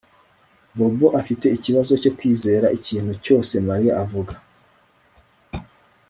[0.77, 4.33] Bobo afite ikibazo cyo kwizera ikintu cyose Mariya avuga